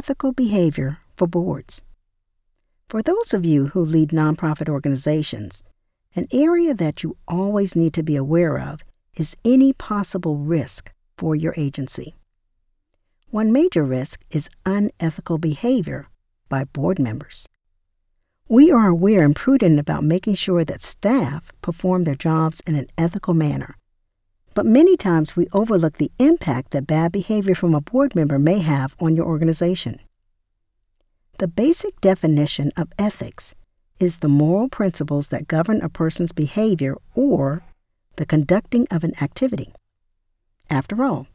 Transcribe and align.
unethical 0.00 0.32
behavior 0.32 0.96
for 1.14 1.26
boards. 1.26 1.82
For 2.88 3.02
those 3.02 3.34
of 3.34 3.44
you 3.44 3.66
who 3.66 3.84
lead 3.84 4.12
nonprofit 4.12 4.66
organizations, 4.66 5.62
an 6.16 6.26
area 6.32 6.72
that 6.72 7.02
you 7.02 7.18
always 7.28 7.76
need 7.76 7.92
to 7.92 8.02
be 8.02 8.16
aware 8.16 8.58
of 8.58 8.80
is 9.14 9.36
any 9.44 9.74
possible 9.74 10.38
risk 10.38 10.90
for 11.18 11.36
your 11.36 11.52
agency. 11.58 12.14
One 13.28 13.52
major 13.52 13.84
risk 13.84 14.22
is 14.30 14.48
unethical 14.64 15.36
behavior 15.36 16.08
by 16.48 16.64
board 16.64 16.98
members. 16.98 17.46
We 18.48 18.72
are 18.72 18.88
aware 18.88 19.22
and 19.22 19.36
prudent 19.36 19.78
about 19.78 20.02
making 20.02 20.36
sure 20.36 20.64
that 20.64 20.82
staff 20.82 21.52
perform 21.60 22.04
their 22.04 22.14
jobs 22.14 22.62
in 22.66 22.74
an 22.74 22.86
ethical 22.96 23.34
manner. 23.34 23.76
But 24.54 24.66
many 24.66 24.96
times 24.96 25.36
we 25.36 25.46
overlook 25.52 25.98
the 25.98 26.10
impact 26.18 26.72
that 26.72 26.86
bad 26.86 27.12
behavior 27.12 27.54
from 27.54 27.74
a 27.74 27.80
board 27.80 28.14
member 28.14 28.38
may 28.38 28.58
have 28.58 28.96
on 28.98 29.14
your 29.14 29.26
organization. 29.26 30.00
The 31.38 31.48
basic 31.48 32.00
definition 32.00 32.72
of 32.76 32.92
ethics 32.98 33.54
is 33.98 34.18
the 34.18 34.28
moral 34.28 34.68
principles 34.68 35.28
that 35.28 35.46
govern 35.46 35.80
a 35.80 35.88
person's 35.88 36.32
behavior 36.32 36.96
or 37.14 37.62
the 38.16 38.26
conducting 38.26 38.86
of 38.90 39.04
an 39.04 39.12
activity. 39.22 39.72
After 40.68 41.02
all, 41.02 41.28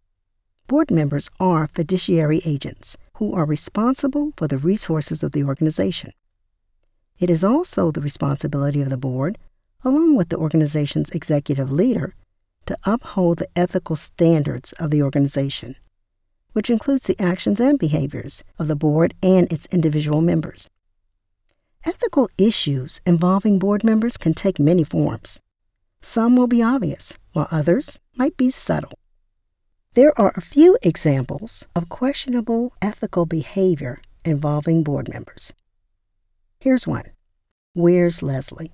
board 0.68 0.92
members 0.92 1.30
are 1.40 1.68
fiduciary 1.68 2.42
agents 2.44 2.98
who 3.16 3.34
are 3.34 3.46
responsible 3.46 4.34
for 4.36 4.48
the 4.48 4.58
resources 4.58 5.24
of 5.24 5.32
the 5.32 5.44
organization. 5.44 6.12
It 7.18 7.30
is 7.30 7.44
also 7.44 7.92
the 7.92 8.02
responsibility 8.02 8.82
of 8.82 8.90
the 8.90 8.98
board, 8.98 9.38
along 9.84 10.16
with 10.16 10.30
the 10.30 10.38
organization's 10.38 11.12
executive 11.12 11.72
leader, 11.72 12.14
to 12.66 12.78
uphold 12.86 13.40
the 13.40 13.48
ethical 13.56 13.96
standards 13.96 14.72
of 14.74 14.92
the 14.92 15.02
organization, 15.02 15.76
which 16.54 16.70
includes 16.70 17.04
the 17.04 17.20
actions 17.22 17.60
and 17.60 17.78
behaviors 17.80 18.44
of 18.58 18.68
the 18.68 18.76
board 18.76 19.14
and 19.22 19.52
its 19.52 19.68
individual 19.72 20.22
members. 20.22 20.70
Ethical 21.86 22.30
issues 22.38 23.02
involving 23.06 23.60
board 23.60 23.84
members 23.84 24.18
can 24.18 24.34
take 24.34 24.60
many 24.60 24.84
forms. 24.84 25.40
Some 26.02 26.36
will 26.36 26.48
be 26.48 26.64
obvious, 26.64 27.18
while 27.34 27.48
others 27.52 28.00
might 28.16 28.38
be 28.38 28.50
subtle. 28.50 28.98
There 29.94 30.20
are 30.20 30.34
a 30.36 30.42
few 30.42 30.78
examples 30.82 31.68
of 31.76 31.90
questionable 31.90 32.74
ethical 32.82 33.26
behavior 33.26 34.02
involving 34.26 34.84
board 34.84 35.08
members. 35.08 35.54
Here's 36.60 36.88
one 36.88 37.06
Where's 37.74 38.24
Leslie? 38.24 38.74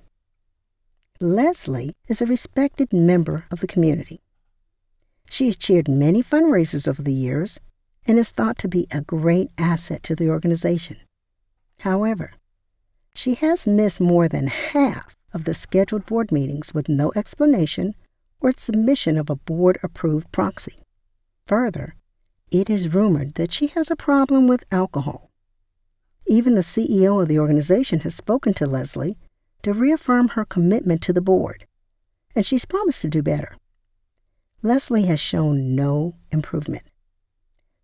Leslie 1.22 1.94
is 2.08 2.20
a 2.20 2.26
respected 2.26 2.92
member 2.92 3.46
of 3.52 3.60
the 3.60 3.68
community. 3.68 4.20
She 5.30 5.46
has 5.46 5.56
chaired 5.56 5.88
many 5.88 6.20
fundraisers 6.20 6.88
over 6.88 7.00
the 7.00 7.12
years 7.12 7.60
and 8.04 8.18
is 8.18 8.32
thought 8.32 8.58
to 8.58 8.68
be 8.68 8.88
a 8.90 9.02
great 9.02 9.50
asset 9.56 10.02
to 10.02 10.16
the 10.16 10.28
organization. 10.28 10.96
However, 11.78 12.32
she 13.14 13.34
has 13.34 13.68
missed 13.68 14.00
more 14.00 14.26
than 14.26 14.48
half 14.48 15.16
of 15.32 15.44
the 15.44 15.54
scheduled 15.54 16.06
board 16.06 16.32
meetings 16.32 16.74
with 16.74 16.88
no 16.88 17.12
explanation 17.14 17.94
or 18.40 18.52
submission 18.56 19.16
of 19.16 19.30
a 19.30 19.36
board 19.36 19.78
approved 19.84 20.32
proxy. 20.32 20.80
Further, 21.46 21.94
it 22.50 22.68
is 22.68 22.92
rumored 22.92 23.34
that 23.34 23.52
she 23.52 23.68
has 23.68 23.92
a 23.92 23.96
problem 23.96 24.48
with 24.48 24.64
alcohol. 24.72 25.30
Even 26.26 26.56
the 26.56 26.62
CEO 26.62 27.22
of 27.22 27.28
the 27.28 27.38
organization 27.38 28.00
has 28.00 28.14
spoken 28.14 28.52
to 28.54 28.66
Leslie 28.66 29.16
to 29.62 29.72
reaffirm 29.72 30.28
her 30.28 30.44
commitment 30.44 31.02
to 31.02 31.12
the 31.12 31.20
board, 31.20 31.66
and 32.34 32.44
she's 32.44 32.64
promised 32.64 33.02
to 33.02 33.08
do 33.08 33.22
better. 33.22 33.56
Leslie 34.62 35.06
has 35.06 35.20
shown 35.20 35.74
no 35.74 36.14
improvement. 36.30 36.84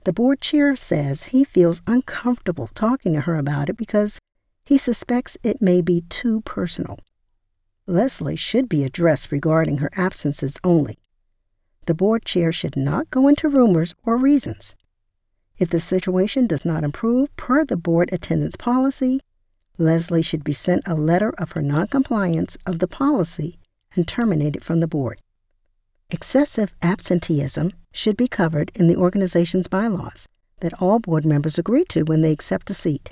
The 0.04 0.12
board 0.12 0.40
chair 0.40 0.76
says 0.76 1.24
he 1.24 1.44
feels 1.44 1.82
uncomfortable 1.86 2.68
talking 2.74 3.14
to 3.14 3.22
her 3.22 3.36
about 3.36 3.68
it 3.68 3.76
because 3.76 4.18
he 4.64 4.78
suspects 4.78 5.36
it 5.42 5.60
may 5.60 5.82
be 5.82 6.02
too 6.08 6.40
personal. 6.42 6.98
Leslie 7.86 8.36
should 8.36 8.68
be 8.68 8.84
addressed 8.84 9.32
regarding 9.32 9.78
her 9.78 9.90
absences 9.96 10.58
only. 10.62 10.98
The 11.86 11.94
board 11.94 12.24
chair 12.24 12.52
should 12.52 12.76
not 12.76 13.10
go 13.10 13.28
into 13.28 13.48
rumors 13.48 13.94
or 14.04 14.16
reasons. 14.18 14.76
If 15.58 15.70
the 15.70 15.80
situation 15.80 16.46
does 16.46 16.64
not 16.64 16.84
improve 16.84 17.34
per 17.36 17.64
the 17.64 17.76
board 17.76 18.10
attendance 18.12 18.56
policy, 18.56 19.20
Leslie 19.78 20.22
should 20.22 20.44
be 20.44 20.52
sent 20.52 20.82
a 20.86 20.94
letter 20.94 21.30
of 21.38 21.52
her 21.52 21.62
noncompliance 21.62 22.58
of 22.66 22.80
the 22.80 22.88
policy 22.88 23.58
and 23.94 24.06
terminated 24.06 24.64
from 24.64 24.80
the 24.80 24.88
board. 24.88 25.20
Excessive 26.10 26.74
absenteeism 26.82 27.72
should 27.92 28.16
be 28.16 28.28
covered 28.28 28.72
in 28.74 28.88
the 28.88 28.96
organization's 28.96 29.68
bylaws 29.68 30.28
that 30.60 30.80
all 30.82 30.98
board 30.98 31.24
members 31.24 31.58
agree 31.58 31.84
to 31.84 32.02
when 32.02 32.22
they 32.22 32.32
accept 32.32 32.70
a 32.70 32.74
seat. 32.74 33.10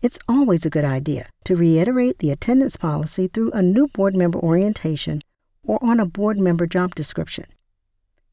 It's 0.00 0.18
always 0.28 0.64
a 0.64 0.70
good 0.70 0.84
idea 0.84 1.28
to 1.44 1.54
reiterate 1.54 2.18
the 2.18 2.30
attendance 2.30 2.76
policy 2.76 3.28
through 3.28 3.52
a 3.52 3.62
new 3.62 3.86
board 3.88 4.14
member 4.14 4.38
orientation 4.38 5.22
or 5.64 5.78
on 5.82 6.00
a 6.00 6.06
board 6.06 6.38
member 6.38 6.66
job 6.66 6.94
description. 6.94 7.46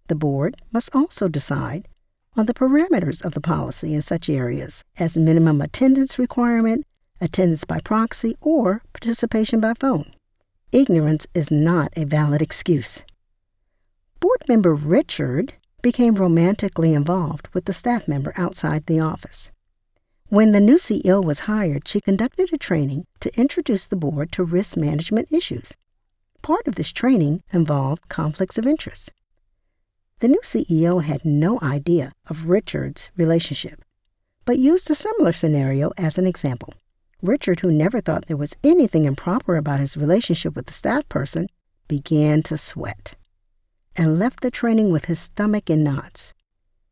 The 0.07 0.15
board 0.15 0.55
must 0.71 0.95
also 0.95 1.27
decide 1.27 1.87
on 2.35 2.45
the 2.45 2.53
parameters 2.53 3.23
of 3.23 3.33
the 3.33 3.41
policy 3.41 3.93
in 3.93 4.01
such 4.01 4.29
areas 4.29 4.83
as 4.97 5.17
minimum 5.17 5.61
attendance 5.61 6.17
requirement, 6.17 6.85
attendance 7.21 7.65
by 7.65 7.79
proxy, 7.79 8.35
or 8.41 8.81
participation 8.93 9.59
by 9.59 9.73
phone. 9.73 10.05
Ignorance 10.71 11.27
is 11.33 11.49
not 11.49 11.91
a 11.95 12.05
valid 12.05 12.41
excuse. 12.41 13.03
Board 14.19 14.43
member 14.47 14.75
Richard 14.75 15.53
became 15.81 16.15
romantically 16.15 16.93
involved 16.93 17.47
with 17.53 17.65
the 17.65 17.73
staff 17.73 18.07
member 18.07 18.33
outside 18.35 18.85
the 18.85 18.99
office. 18.99 19.51
When 20.27 20.51
the 20.51 20.59
new 20.59 20.75
CEO 20.75 21.23
was 21.23 21.41
hired, 21.41 21.87
she 21.87 22.01
conducted 22.01 22.53
a 22.53 22.57
training 22.57 23.07
to 23.21 23.35
introduce 23.39 23.87
the 23.87 23.95
board 23.95 24.31
to 24.33 24.43
risk 24.43 24.77
management 24.77 25.31
issues. 25.31 25.73
Part 26.41 26.67
of 26.67 26.75
this 26.75 26.91
training 26.91 27.41
involved 27.51 28.09
conflicts 28.09 28.57
of 28.57 28.67
interest. 28.67 29.11
The 30.19 30.27
new 30.27 30.41
CEO 30.43 31.01
had 31.01 31.25
no 31.25 31.59
idea 31.61 32.13
of 32.27 32.47
Richard's 32.47 33.09
relationship, 33.17 33.83
but 34.45 34.59
used 34.59 34.91
a 34.91 34.95
similar 34.95 35.31
scenario 35.31 35.91
as 35.97 36.17
an 36.17 36.27
example. 36.27 36.73
Richard, 37.21 37.59
who 37.59 37.71
never 37.71 37.99
thought 37.99 38.27
there 38.27 38.37
was 38.37 38.55
anything 38.63 39.03
improper 39.03 39.57
about 39.57 39.81
his 39.81 39.97
relationship 39.97 40.55
with 40.55 40.67
the 40.67 40.73
staff 40.73 41.07
person, 41.09 41.47
began 41.87 42.41
to 42.43 42.57
sweat 42.57 43.15
and 43.95 44.17
left 44.17 44.41
the 44.41 44.51
training 44.51 44.91
with 44.91 45.05
his 45.05 45.19
stomach 45.19 45.69
in 45.69 45.83
knots. 45.83 46.33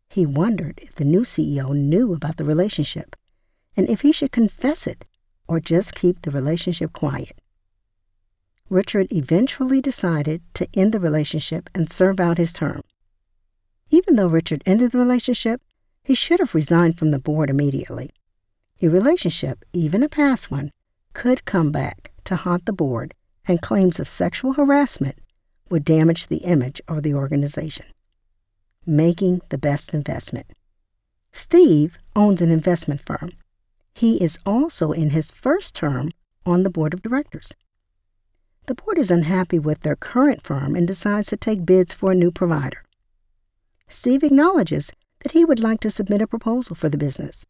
He 0.10 0.26
wondered 0.26 0.80
if 0.82 0.96
the 0.96 1.06
new 1.06 1.22
CEO 1.22 1.74
knew 1.74 2.14
about 2.14 2.38
the 2.38 2.44
relationship 2.44 3.16
and 3.78 3.88
if 3.90 4.02
he 4.02 4.12
should 4.12 4.32
confess 4.32 4.88
it 4.88 5.06
or 5.48 5.60
just 5.60 5.96
keep 5.96 6.22
the 6.22 6.32
relationship 6.32 6.92
quiet. 6.92 7.40
Richard 8.70 9.08
eventually 9.14 9.80
decided 9.80 10.42
to 10.56 10.68
end 10.74 10.92
the 10.92 11.00
relationship 11.00 11.70
and 11.74 11.90
serve 11.90 12.20
out 12.20 12.38
his 12.38 12.52
term. 12.52 12.82
Even 13.90 14.18
though 14.18 14.28
Richard 14.28 14.62
ended 14.66 14.92
the 14.92 14.98
relationship, 14.98 15.62
he 16.04 16.14
should 16.14 16.40
have 16.40 16.56
resigned 16.56 16.98
from 16.98 17.12
the 17.12 17.20
board 17.20 17.50
immediately. 17.50 18.10
A 18.82 18.88
relationship, 18.88 19.66
even 19.74 20.04
a 20.04 20.10
past 20.10 20.52
one, 20.52 20.72
could 21.14 21.46
come 21.46 21.72
back 21.72 22.12
to 22.26 22.36
haunt 22.36 22.66
the 22.66 22.74
board, 22.74 23.14
and 23.48 23.62
claims 23.62 24.00
of 24.00 24.08
sexual 24.08 24.54
harassment 24.54 25.18
would 25.70 25.86
damage 25.86 26.28
the 26.28 26.38
image 26.38 26.82
of 26.88 27.04
the 27.04 27.14
organization. 27.14 27.86
Making 28.86 29.42
the 29.50 29.58
best 29.58 29.94
investment. 29.94 30.48
Steve 31.32 31.98
owns 32.16 32.42
an 32.42 32.52
investment 32.52 33.02
firm 33.02 33.32
he 33.98 34.22
is 34.22 34.38
also 34.46 34.92
in 34.92 35.10
his 35.10 35.32
first 35.32 35.74
term 35.74 36.12
on 36.46 36.62
the 36.62 36.70
board 36.70 36.94
of 36.94 37.02
directors. 37.02 37.54
The 38.68 38.76
board 38.76 39.00
is 39.00 39.10
unhappy 39.10 39.58
with 39.58 39.82
their 39.82 39.96
current 39.96 40.44
firm 40.44 40.76
and 40.76 40.86
decides 40.86 41.30
to 41.30 41.38
take 41.38 41.66
bids 41.66 41.96
for 41.96 42.12
a 42.12 42.16
new 42.16 42.30
provider. 42.30 42.84
Steve 43.90 44.24
acknowledges 44.24 44.92
that 45.24 45.32
he 45.32 45.44
would 45.44 45.60
like 45.60 45.80
to 45.80 45.90
submit 45.90 46.22
a 46.22 46.28
proposal 46.28 46.76
for 46.76 46.90
the 46.90 46.98
business, 46.98 47.44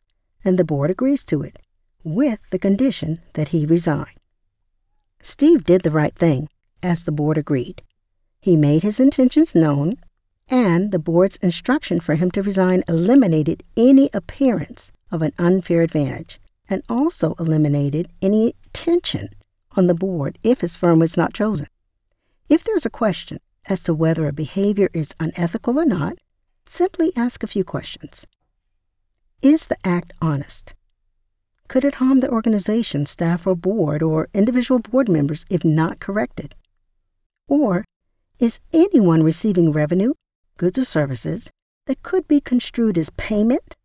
and 0.47 0.57
the 0.57 0.65
board 0.65 0.89
agrees 0.89 1.23
to 1.25 1.43
it, 1.43 1.59
with 2.03 2.39
the 2.49 2.59
condition 2.59 3.21
that 3.33 3.49
he 3.49 3.65
resign. 3.65 4.15
Steve 5.21 5.63
did 5.63 5.81
the 5.81 5.91
right 5.91 6.15
thing, 6.15 6.47
as 6.81 7.03
the 7.03 7.11
board 7.11 7.37
agreed. 7.37 7.81
He 8.39 8.55
made 8.55 8.83
his 8.83 8.99
intentions 8.99 9.53
known, 9.53 9.97
and 10.49 10.91
the 10.91 10.99
board's 10.99 11.35
instruction 11.37 11.99
for 11.99 12.15
him 12.15 12.31
to 12.31 12.41
resign 12.41 12.83
eliminated 12.87 13.63
any 13.75 14.09
appearance 14.13 14.91
of 15.11 15.21
an 15.21 15.33
unfair 15.37 15.81
advantage 15.81 16.39
and 16.69 16.81
also 16.87 17.35
eliminated 17.39 18.09
any 18.21 18.55
tension 18.73 19.29
on 19.75 19.87
the 19.87 19.93
board 19.93 20.37
if 20.43 20.61
his 20.61 20.77
firm 20.77 20.99
was 20.99 21.17
not 21.17 21.33
chosen. 21.33 21.67
If 22.47 22.63
there's 22.63 22.85
a 22.85 22.89
question 22.89 23.39
as 23.67 23.81
to 23.83 23.93
whether 23.93 24.27
a 24.27 24.33
behavior 24.33 24.89
is 24.93 25.15
unethical 25.19 25.77
or 25.77 25.85
not, 25.85 26.17
simply 26.65 27.11
ask 27.15 27.43
a 27.43 27.47
few 27.47 27.63
questions. 27.63 28.25
Is 29.43 29.67
the 29.67 29.77
act 29.83 30.13
honest? 30.19 30.73
Could 31.67 31.85
it 31.85 31.95
harm 31.95 32.21
the 32.21 32.29
organization, 32.29 33.05
staff, 33.05 33.45
or 33.45 33.55
board, 33.55 34.01
or 34.01 34.29
individual 34.33 34.79
board 34.79 35.07
members 35.07 35.45
if 35.47 35.63
not 35.63 35.99
corrected? 35.99 36.55
Or 37.47 37.85
is 38.39 38.59
anyone 38.73 39.21
receiving 39.21 39.71
revenue, 39.71 40.13
goods, 40.57 40.79
or 40.79 40.85
services 40.85 41.51
that 41.85 42.01
could 42.01 42.27
be 42.27 42.41
construed 42.41 42.97
as 42.97 43.11
payment 43.11 43.75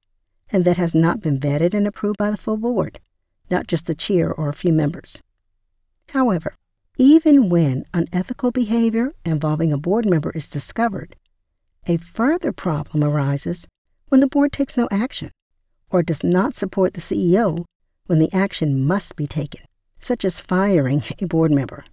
and 0.50 0.64
that 0.64 0.78
has 0.78 0.94
not 0.94 1.20
been 1.20 1.38
vetted 1.38 1.75
and 1.75 1.87
approved 1.87 2.16
by 2.16 2.31
the 2.31 2.38
full 2.38 2.56
board, 2.56 2.98
not 3.50 3.66
just 3.66 3.84
the 3.84 3.94
chair 3.94 4.32
or 4.32 4.48
a 4.48 4.55
few 4.55 4.72
members. 4.72 5.20
However, 6.10 6.55
even 6.96 7.50
when 7.50 7.84
unethical 7.93 8.52
behavior 8.52 9.12
involving 9.26 9.70
a 9.70 9.78
board 9.78 10.06
member 10.06 10.31
is 10.31 10.48
discovered, 10.48 11.14
a 11.87 11.98
further 11.98 12.52
problem 12.52 13.05
arises 13.05 13.69
when 14.08 14.20
the 14.20 14.26
board 14.26 14.50
takes 14.50 14.78
no 14.78 14.88
action 14.90 15.31
or 15.93 16.03
does 16.03 16.25
not 16.25 16.56
support 16.56 16.94
the 16.94 17.00
CEO 17.00 17.65
when 18.06 18.19
the 18.19 18.33
action 18.33 18.85
must 18.85 19.15
be 19.15 19.27
taken, 19.27 19.61
such 19.99 20.25
as 20.25 20.41
firing 20.41 21.03
a 21.21 21.27
board 21.27 21.53
member. 21.53 21.85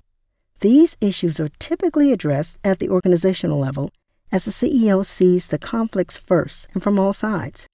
These 0.61 0.97
issues 0.99 1.39
are 1.39 1.49
typically 1.59 2.11
addressed 2.11 2.59
at 2.63 2.79
the 2.79 2.89
organizational 2.89 3.59
level 3.59 3.91
as 4.31 4.45
the 4.45 4.51
CEO 4.51 5.05
sees 5.05 5.47
the 5.47 5.59
conflicts 5.59 6.17
first 6.17 6.67
and 6.73 6.81
from 6.81 6.99
all 6.99 7.13
sides, 7.13 7.67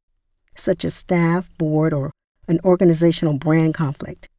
such 0.55 0.85
as 0.85 0.93
staff, 0.93 1.49
board, 1.57 1.93
or 1.93 2.11
an 2.47 2.59
organizational 2.63 3.37
brand 3.37 3.73
conflict. 3.73 4.29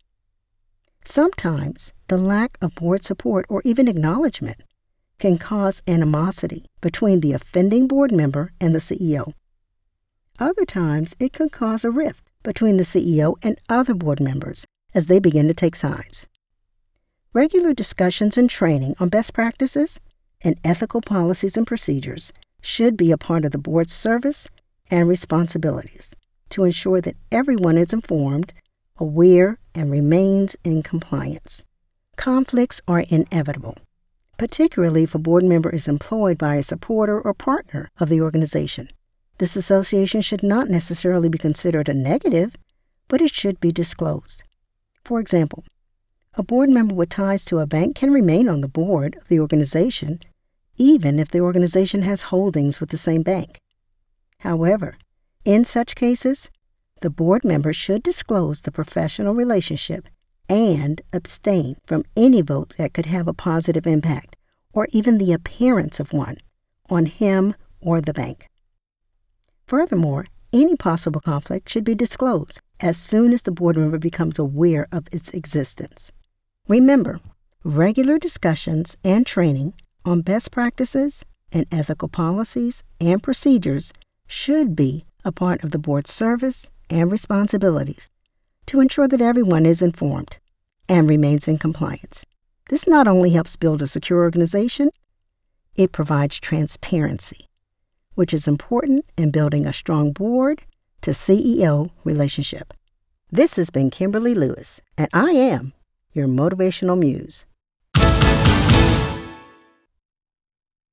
Sometimes 1.04 1.92
the 2.08 2.18
lack 2.18 2.58
of 2.60 2.74
board 2.74 3.04
support 3.04 3.46
or 3.48 3.62
even 3.64 3.88
acknowledgement 3.88 4.62
can 5.18 5.38
cause 5.38 5.82
animosity 5.86 6.66
between 6.80 7.20
the 7.20 7.32
offending 7.32 7.86
board 7.86 8.12
member 8.12 8.52
and 8.60 8.74
the 8.74 8.78
CEO. 8.78 9.32
Other 10.38 10.66
times, 10.66 11.16
it 11.18 11.32
could 11.32 11.50
cause 11.50 11.84
a 11.84 11.90
rift 11.90 12.22
between 12.42 12.76
the 12.76 12.82
CEO 12.82 13.36
and 13.42 13.58
other 13.68 13.94
board 13.94 14.20
members 14.20 14.66
as 14.94 15.06
they 15.06 15.18
begin 15.18 15.48
to 15.48 15.54
take 15.54 15.74
sides. 15.74 16.26
Regular 17.32 17.72
discussions 17.72 18.36
and 18.36 18.48
training 18.48 18.94
on 19.00 19.08
best 19.08 19.32
practices 19.32 19.98
and 20.42 20.58
ethical 20.64 21.00
policies 21.00 21.56
and 21.56 21.66
procedures 21.66 22.32
should 22.60 22.96
be 22.96 23.12
a 23.12 23.18
part 23.18 23.44
of 23.44 23.52
the 23.52 23.58
board's 23.58 23.92
service 23.92 24.48
and 24.90 25.08
responsibilities 25.08 26.14
to 26.50 26.64
ensure 26.64 27.00
that 27.00 27.16
everyone 27.32 27.78
is 27.78 27.92
informed, 27.92 28.52
aware, 28.98 29.58
and 29.74 29.90
remains 29.90 30.56
in 30.64 30.82
compliance. 30.82 31.64
Conflicts 32.16 32.80
are 32.86 33.04
inevitable, 33.08 33.76
particularly 34.38 35.02
if 35.02 35.14
a 35.14 35.18
board 35.18 35.44
member 35.44 35.70
is 35.70 35.88
employed 35.88 36.38
by 36.38 36.56
a 36.56 36.62
supporter 36.62 37.20
or 37.20 37.34
partner 37.34 37.90
of 37.98 38.08
the 38.08 38.20
organization. 38.20 38.88
This 39.38 39.56
association 39.56 40.20
should 40.20 40.42
not 40.42 40.68
necessarily 40.68 41.28
be 41.28 41.38
considered 41.38 41.88
a 41.88 41.94
negative, 41.94 42.56
but 43.08 43.20
it 43.20 43.34
should 43.34 43.60
be 43.60 43.70
disclosed. 43.70 44.42
For 45.04 45.20
example, 45.20 45.64
a 46.34 46.42
board 46.42 46.70
member 46.70 46.94
with 46.94 47.10
ties 47.10 47.44
to 47.46 47.58
a 47.58 47.66
bank 47.66 47.96
can 47.96 48.12
remain 48.12 48.48
on 48.48 48.60
the 48.60 48.68
board 48.68 49.16
of 49.16 49.28
the 49.28 49.40
organization 49.40 50.20
even 50.76 51.18
if 51.18 51.28
the 51.30 51.40
organization 51.40 52.02
has 52.02 52.22
holdings 52.22 52.80
with 52.80 52.90
the 52.90 52.96
same 52.96 53.22
bank. 53.22 53.60
However, 54.40 54.96
in 55.44 55.64
such 55.64 55.94
cases, 55.94 56.50
the 57.00 57.10
board 57.10 57.44
member 57.44 57.72
should 57.72 58.02
disclose 58.02 58.62
the 58.62 58.72
professional 58.72 59.34
relationship 59.34 60.08
and 60.48 61.00
abstain 61.12 61.76
from 61.86 62.04
any 62.16 62.40
vote 62.40 62.74
that 62.78 62.94
could 62.94 63.06
have 63.06 63.26
a 63.26 63.34
positive 63.34 63.86
impact, 63.86 64.36
or 64.72 64.86
even 64.92 65.18
the 65.18 65.32
appearance 65.32 65.98
of 65.98 66.12
one, 66.12 66.36
on 66.88 67.06
him 67.06 67.54
or 67.80 68.00
the 68.00 68.14
bank. 68.14 68.46
Furthermore, 69.66 70.26
any 70.52 70.76
possible 70.76 71.20
conflict 71.20 71.68
should 71.68 71.84
be 71.84 71.94
disclosed 71.94 72.60
as 72.80 72.96
soon 72.96 73.32
as 73.32 73.42
the 73.42 73.50
board 73.50 73.76
member 73.76 73.98
becomes 73.98 74.38
aware 74.38 74.86
of 74.92 75.08
its 75.10 75.32
existence. 75.32 76.12
Remember, 76.68 77.20
regular 77.64 78.18
discussions 78.18 78.96
and 79.02 79.26
training 79.26 79.74
on 80.04 80.20
best 80.20 80.52
practices 80.52 81.24
and 81.52 81.66
ethical 81.72 82.08
policies 82.08 82.84
and 83.00 83.22
procedures 83.22 83.92
should 84.28 84.76
be 84.76 85.04
a 85.24 85.32
part 85.32 85.64
of 85.64 85.72
the 85.72 85.78
board's 85.78 86.12
service 86.12 86.70
and 86.88 87.10
responsibilities 87.10 88.08
to 88.66 88.80
ensure 88.80 89.08
that 89.08 89.20
everyone 89.20 89.66
is 89.66 89.82
informed 89.82 90.38
and 90.88 91.10
remains 91.10 91.48
in 91.48 91.58
compliance. 91.58 92.24
This 92.68 92.86
not 92.86 93.08
only 93.08 93.30
helps 93.30 93.56
build 93.56 93.82
a 93.82 93.86
secure 93.86 94.20
organization, 94.22 94.90
it 95.76 95.92
provides 95.92 96.38
transparency, 96.38 97.48
which 98.16 98.34
is 98.34 98.48
important 98.48 99.04
in 99.16 99.30
building 99.30 99.64
a 99.64 99.72
strong 99.72 100.12
board 100.12 100.64
to 101.02 101.12
CEO 101.12 101.90
relationship. 102.02 102.74
This 103.30 103.54
has 103.54 103.70
been 103.70 103.90
Kimberly 103.90 104.34
Lewis, 104.34 104.80
and 104.98 105.08
I 105.12 105.30
am 105.30 105.72
your 106.12 106.26
motivational 106.26 106.98
muse. 106.98 107.46